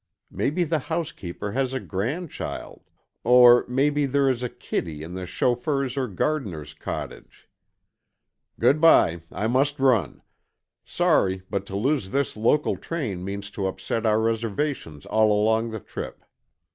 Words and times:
Maybe 0.31 0.63
the 0.63 0.79
housekeeper 0.89 1.51
has 1.51 1.75
a 1.75 1.79
grandchild, 1.79 2.89
or 3.23 3.65
maybe 3.67 4.07
there 4.07 4.27
is 4.31 4.41
a 4.41 4.49
kiddy 4.49 5.03
in 5.03 5.13
the 5.13 5.27
chauffeur's 5.27 5.95
or 5.95 6.07
gardener's 6.07 6.73
cottage. 6.73 7.47
Good 8.59 8.81
bye, 8.81 9.21
I 9.31 9.45
must 9.45 9.79
run. 9.79 10.23
Sorry, 10.83 11.43
but 11.51 11.67
to 11.67 11.75
lose 11.75 12.09
this 12.09 12.35
local 12.35 12.77
train 12.77 13.23
means 13.23 13.51
to 13.51 13.67
upset 13.67 14.07
our 14.07 14.19
reservations 14.19 15.05
all 15.05 15.31
along 15.31 15.69
the 15.69 15.79
trip." 15.79 16.25